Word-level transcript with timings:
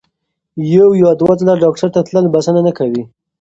یو 0.75 0.87
یا 1.01 1.09
دوه 1.19 1.33
ځله 1.39 1.53
ډاکټر 1.63 1.89
ته 1.95 1.99
تلل 2.07 2.25
بسنه 2.33 2.61
نه 2.67 2.71
کوي. 2.77 3.03